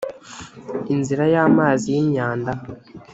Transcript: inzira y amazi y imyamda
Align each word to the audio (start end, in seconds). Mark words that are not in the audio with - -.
inzira 0.93 1.23
y 1.33 1.37
amazi 1.45 1.85
y 1.95 1.97
imyamda 2.03 2.51